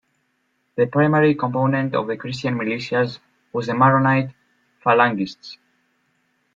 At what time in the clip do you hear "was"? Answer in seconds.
3.53-3.67